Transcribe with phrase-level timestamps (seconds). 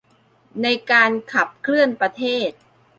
[0.61, 2.51] ในการขับเคลื่อนประเทศ